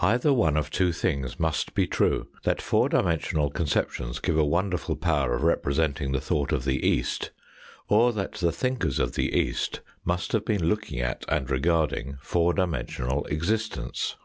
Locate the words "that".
2.44-2.62, 8.10-8.32